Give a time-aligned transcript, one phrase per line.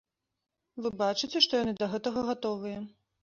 [0.85, 2.81] Вы бачыце, што яны да гэтага гатовыя.